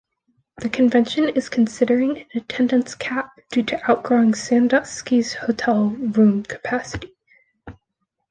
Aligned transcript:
The 0.59 0.67
convention 0.69 1.29
is 1.29 1.47
considering 1.47 2.21
an 2.21 2.25
attendance 2.33 2.95
cap 2.95 3.39
due 3.51 3.63
outgrowing 3.87 4.33
Sandusky's 4.33 5.35
hotel 5.35 5.89
room 5.91 6.41
capacity. 6.41 7.13